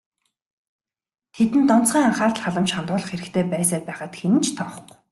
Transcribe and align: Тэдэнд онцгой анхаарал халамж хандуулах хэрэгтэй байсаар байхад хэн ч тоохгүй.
Тэдэнд 1.33 1.69
онцгой 1.75 2.03
анхаарал 2.07 2.41
халамж 2.43 2.69
хандуулах 2.73 3.07
хэрэгтэй 3.09 3.45
байсаар 3.53 3.83
байхад 3.87 4.11
хэн 4.19 4.35
ч 4.43 4.47
тоохгүй. 4.57 4.95